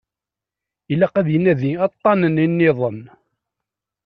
Ilaq 0.93 1.13
ad 1.21 1.27
inadi 1.37 1.71
aṭṭanen 1.87 2.35
nniḍen. 2.51 3.01